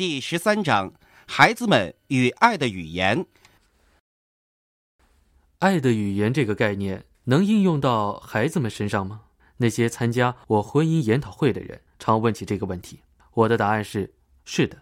[0.00, 0.94] 第十三章：
[1.26, 3.26] 孩子们与爱的语言。
[5.58, 9.24] 爱的语言这个概念能应用到孩子们身上吗？
[9.58, 13.00] 那些参加我婚姻研讨会的人常问起这个问题。
[13.34, 14.14] 我的答案是：
[14.46, 14.80] 是的。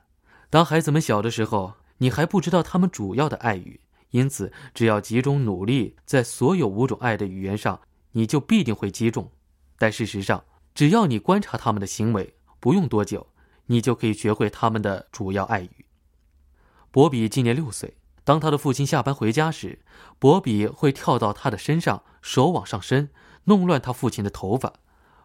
[0.50, 3.80] 当孩子们小的时候，你还不知道他们主要的爱语，
[4.10, 7.80] 因此只要集中努力在所有五种爱的语言上，
[8.12, 9.28] 你就必定会击中。
[9.78, 10.44] 但事实上，
[10.76, 13.26] 只要你观察他们的行为，不用多久，
[13.68, 15.86] 你就可以学会他们的主要爱语。
[16.90, 17.94] 博比今年六岁。
[18.24, 19.78] 当他的父亲下班回家时，
[20.18, 23.08] 博比会跳到他的身上，手往上伸，
[23.44, 24.74] 弄乱他父亲的头发。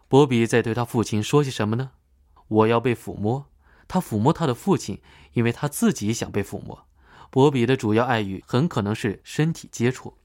[0.08, 1.90] 博比在对他父亲说些什么呢？
[2.48, 3.50] 我要被抚摸。
[3.86, 5.02] 他抚摸他的父亲，
[5.34, 6.86] 因为他自己想被抚摸。
[7.30, 10.16] 博比的主要爱语很可能是身体接触。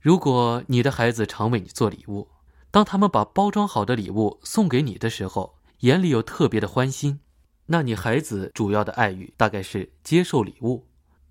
[0.00, 2.28] 如果你的孩子常为你做礼物，
[2.70, 7.20] 当他们把包装好的礼物送给你的时候，眼里有特别的欢心，
[7.66, 10.88] 那你孩子主要的爱语大概是接受礼物。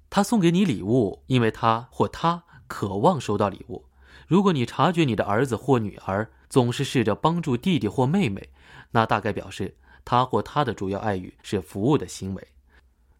[0.09, 3.85] 他送给你礼物，因为他或她渴望收到礼物。
[4.25, 8.49] 如果你察觉你的儿子或女儿总是试着帮助弟弟或妹妹，
[8.91, 12.47] 那大概表示他或她的主要爱语是服务的行为。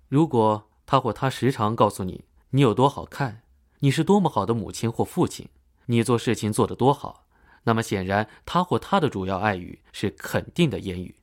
[0.08, 3.42] 如果他或她时常告诉你你有多好看，
[3.80, 5.50] 你是多么好的母亲或父亲，
[5.88, 7.26] 你做事情做得多好，
[7.68, 11.16] 那么显然他或她的主要爱语是肯定的言语。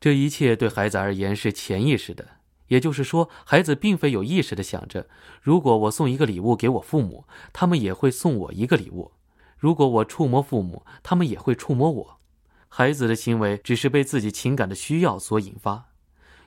[0.00, 2.38] 这一切对孩子而言是潜意识的。
[2.68, 5.08] 也就是说，孩子并非有意识的想着，
[5.42, 9.10] 如果我送一个礼物给我父母，他们也会送我一个礼物；
[9.58, 12.20] 如果我触摸父母，他们也会触摸我。
[12.68, 15.88] 孩子的行为只是被自己情感的需要所引发。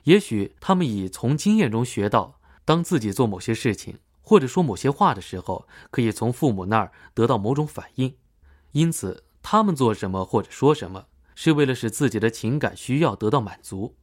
[0.04, 8.14] 也许他们已从经验中学到，当自己做某些事情或者说某些话的时候，可以从父母那儿得到某种反应，
[8.74, 13.94] 因此他们做什么或者说什么，是为了使自己的情感需要得到满足。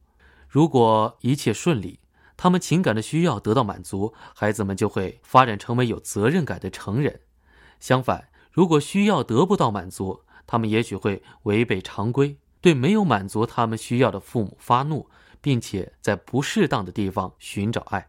[0.48, 2.00] 如果一切顺利，
[2.38, 7.20] 他们情感的需要得到满足，孩子们就会发展成为有责任感的成人。
[7.80, 15.08] 相反，如果需要得不到满足，他们也许会违背常规，对没有满足他们需要的父母发怒，
[15.42, 18.08] 并且在不适当的地方寻找爱。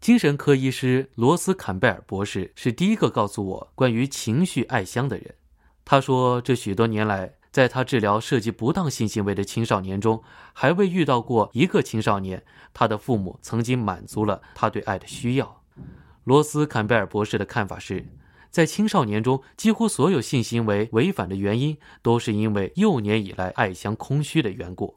[0.00, 5.36] 精神科医师罗斯坎贝尔博士是第一个告诉我关于情绪爱香的人。
[5.84, 7.34] 他说，这许多年来。
[7.52, 10.22] 在他治疗涉及不当性行为的青少年中，
[10.54, 15.62] 还未遇到过一个青少年，他的父母曾经满足了他对爱的需要。
[16.24, 18.08] 罗斯坎贝尔博士的看法是，
[18.50, 24.96] 在青少年中，几乎所有性行为违反的原因，都是因为幼年以来爱相空虚的缘故。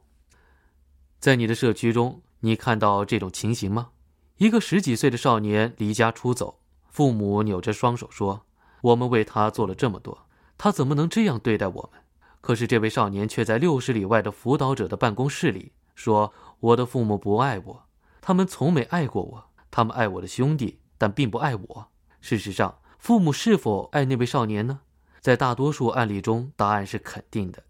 [1.20, 3.90] 在你的社区中，你看到这种情形吗？
[4.38, 8.46] 一个十几岁的少年离家出走，父母扭着双手说
[8.82, 10.25] ：“我们为他做了这么多，
[10.58, 12.02] 他怎么能这样对待我们？”
[12.42, 17.84] 可是这位少年却在六十里外的辅导者的办公室里说：“我的父母不爱我，
[18.22, 19.46] 他们从没爱过我。
[19.72, 21.88] 他们爱我的兄弟，但并不爱我。”
[22.22, 24.82] 事实上，父母是否爱那位少年呢？
[25.20, 27.64] 在大多数案例中，答案是肯定的。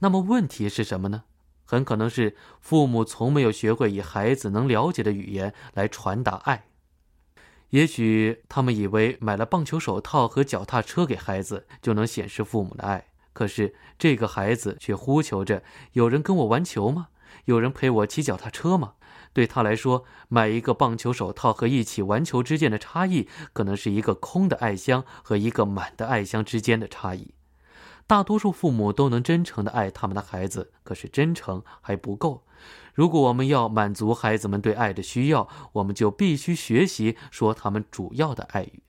[0.00, 1.22] 那么问题是什么呢？
[1.64, 6.66] 很可能是父母从没有学会以孩子能了解的语言来传达爱。
[7.70, 13.06] 也许他们以为买了棒球手套和脚踏车给孩子就能显示父母的爱。
[13.32, 15.62] 可是这个孩子却呼求着
[15.92, 17.08] ：“有人跟我玩球吗？
[17.44, 18.94] 有人陪我骑脚踏车吗？”
[19.34, 27.34] 对他来说，买一个棒球手套和一起玩球之间的差异，可能是一个空的爱箱和一个满的爱箱之间的差异。
[28.06, 32.44] 大多数父母都能真诚的爱他们的孩子，可是真诚还不够。
[32.94, 38.82] 如果我们要满足孩子们对爱的需要，我们就必须学习说他们主要的爱语。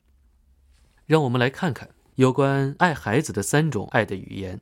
[1.05, 1.89] 让我们来看看。
[2.15, 4.59] 有关爱孩子的三种爱的语言，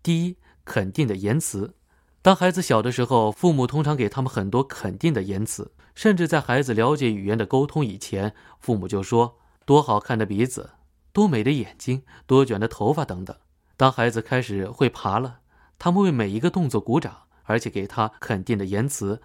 [0.00, 1.74] 第一，肯定的言辞。
[2.22, 10.70] 当孩子小的时候，父母通常给他们很多肯定的言辞，甚至在孩子了解语言的沟通以前，父母就说多好看的鼻子，
[11.12, 13.36] 多美的眼睛，多卷的头发等等。
[13.76, 15.40] 当孩子开始会爬了，
[15.78, 19.20] 他们为每一个动作鼓掌，而且给他肯定的言辞。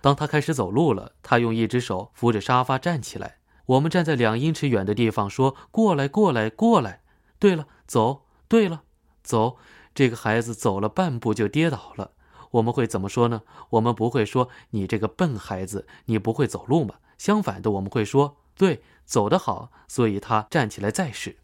[0.00, 7.02] 当他开始走路了，他用一只手扶着沙发站起来，我们站在两英尺远的地方说：“过来，过来，过来。”
[7.40, 8.26] 对了，走。
[8.46, 8.82] 对了，
[9.22, 9.58] 走。
[9.94, 12.12] 这个孩子走了半步就跌倒了。
[12.52, 13.42] 我们会怎么说呢？
[13.70, 21.38] 我们不会说“你这个笨孩子，你不会走路吗？”相反的，我们会说：“对，走得好，所以他站起来再试。”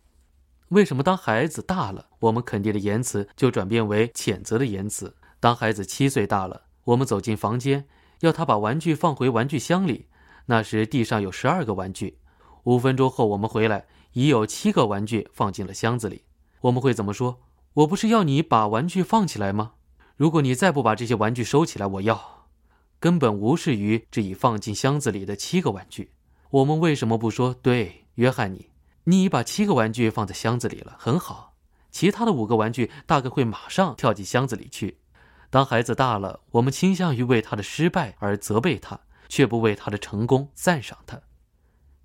[0.69, 5.17] 为什么当孩子大了，我们肯定的言辞就转变为谴责的言辞？
[5.41, 7.87] 当孩子七岁大了，我们走进房间，
[8.21, 10.09] 要他把玩具放回玩具箱里，
[10.47, 12.19] 那时地上有十二个玩具。
[12.65, 13.87] 五分钟后，我们回来。
[14.15, 16.23] 已有七个玩具放进了箱子里，
[16.61, 17.41] 我们会怎么说？
[17.73, 19.73] 我不是要你把玩具放起来吗？
[20.17, 22.47] 如果你再不把这些玩具收起来，我要。
[23.01, 26.13] 根本无视于这已放进箱子里的七个玩具。
[26.51, 27.53] 我们为什么不说？
[27.53, 28.69] 对，约翰尼，
[29.05, 31.55] 你已把七个玩具放在箱子里了，很好。
[31.91, 34.99] 其他的五个玩具大概会马上跳进箱子里去。
[35.51, 38.99] 当孩子大了，我们倾向于为他的失败而责备他，
[39.29, 41.21] 却不为他的成功赞赏他。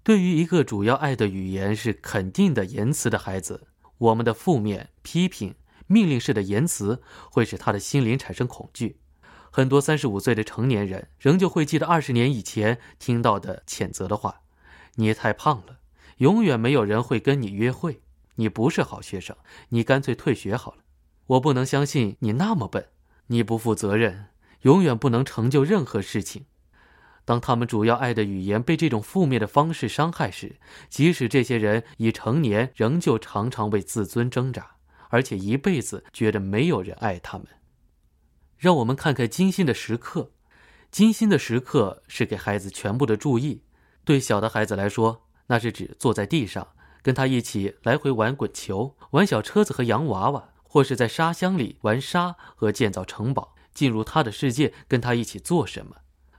[0.03, 3.67] 对于一个主要爱的语言是肯定的言辞的孩子，
[3.97, 5.55] 我们的负面批评、
[5.87, 7.01] 命令式的言辞
[7.31, 8.99] 会使他的心灵产生恐惧。
[9.51, 14.41] 很多三十五岁的成年人仍旧会记得二十年以前听到的谴责的话
[14.95, 15.79] ：“你也太胖了，
[16.19, 18.01] 永远没有人会跟你约会，
[18.36, 19.36] 你不是好学生，
[19.69, 20.83] 你干脆退学好了。”
[21.27, 22.88] 我不能相信你那么笨。
[23.27, 24.30] 你不负责任，
[24.62, 26.45] 永远不能成就任何事情。
[27.24, 30.56] 当他们主要爱的语言被这种负面的方式伤害时，
[30.89, 34.77] 即使这些人已成年，仍旧常常为自尊挣扎，
[35.10, 37.45] 而且一辈子觉得没有人爱他们。
[38.57, 40.31] 让我们看看精心的时刻。
[40.89, 43.62] 精心的时刻是给孩子全部的注意。
[44.04, 46.69] 对小的孩子来说，那是指坐在地上，
[47.03, 50.49] 跟他一起来回玩滚球、玩小车子和洋娃娃。
[50.71, 55.95] 或是在沙箱里玩沙和建造城堡，进入他的世界，跟他一起做什么？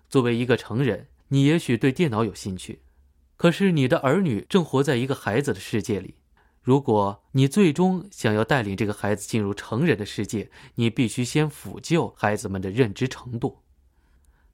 [0.08, 2.82] 作为一个成人，你也许对电脑有兴趣，
[3.36, 6.14] 可是你的儿女正活在一个孩子的世界里。
[6.62, 13.64] 如果你最终想要带领这个孩子进入成人的世界，你必须先抚救孩子们的认知程度。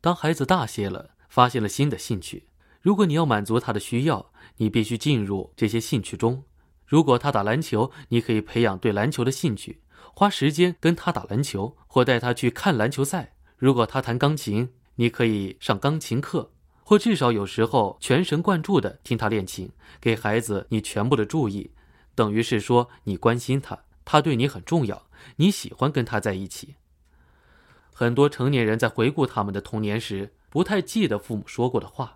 [0.01, 2.49] 当孩子大些了，发现了新的兴趣，
[2.87, 6.45] 如果你要满足他的需要，你必须进入这些兴趣中。
[6.87, 9.83] 如果他打篮球，你可以培养对篮球的兴趣，
[10.15, 13.35] 花时间跟他打篮球，或带他去看篮球赛。
[13.57, 16.53] 如果他弹钢琴，你可以上钢琴课，
[16.85, 19.69] 或至少有时候全神贯注地听他练琴，
[20.01, 21.73] 给孩子你全部的注意，
[22.15, 26.77] 等于是说你关心他，他对你很重要，你喜欢跟他在一起。
[27.93, 32.16] 很多成年人在回顾他们的童年时，不太记得父母说过的话，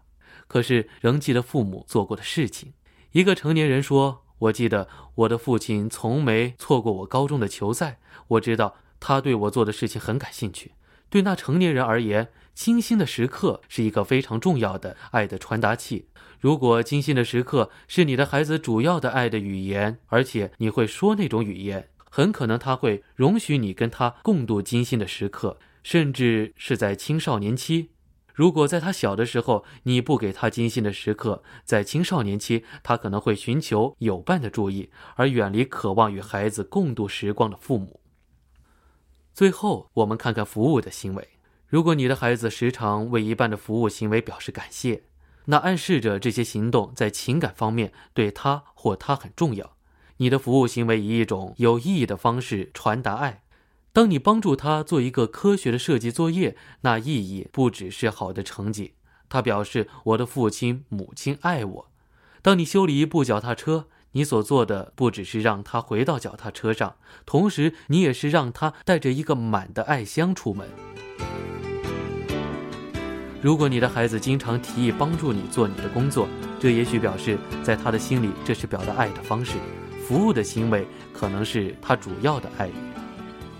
[0.50, 2.72] 可是仍记得父母做过的事情。
[3.12, 4.24] 一个成年人说。
[4.40, 7.98] 我记得我的父亲从没错过我高中的球赛。
[8.26, 10.72] 我知道他对我做的事情很感兴趣。
[11.10, 16.08] 对那成年人而言，精心的时刻是一个非常重要的爱的传达器。
[16.38, 27.90] 如果精心的时刻是你的孩子主要的爱的语言，而且你会说那种语言，很可能他会容许你跟他共度精心的时刻，甚至是在青少年期。
[28.40, 38.00] 如果在他小的时候你不给他精心的时刻，在青少年期他可能会寻求有伴的注意，而远离渴望与孩子共度时光的父母。
[39.34, 41.28] 最后，我们看看服务的行为。
[41.66, 45.02] 如果你的孩子时常为一半的服务行为表示感谢，
[45.44, 49.76] 那暗示着这些行动在情感方面对他或他很重要。
[50.16, 53.42] 你的服务行为以一种有意义的方式传达爱。
[53.92, 58.94] 当你帮助他做一个科学的设计作业，那意义不只是好的成绩。
[59.28, 61.90] 他表示：“我的父亲、母亲爱我。”
[62.42, 66.96] 当你修理一部脚踏车，你所做的不只是让他回到脚踏车上，
[67.26, 70.68] 同时你也是让他带着一个满的爱箱出门。
[73.42, 76.28] 如果你的孩子经常提议帮助你做你的工作，
[76.60, 79.54] 这也许表示在他的心里这是表达爱的方式。
[80.06, 82.68] 服务的行为可能是他主要的爱。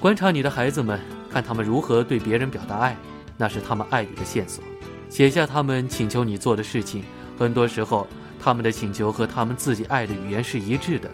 [0.00, 0.99] 观察你的孩子们，
[1.31, 2.97] 看他们如何对别人表达爱，
[3.37, 4.64] 那是他们爱语的线索。
[5.11, 7.04] 写下他们请求你做的事情，
[7.38, 8.07] 很多时候
[8.42, 11.11] 他们的请求和他们自己爱的语言是一致的。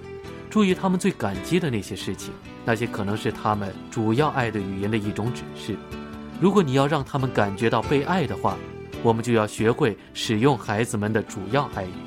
[0.49, 2.33] 注意他们最感激的那些事情，
[2.65, 5.77] 那些可能是他们主要爱的语言的一种指示。
[6.41, 8.57] 如果你要让他们感觉到被爱的话，
[9.03, 12.06] 我们就要学会使用孩子们的主要爱语。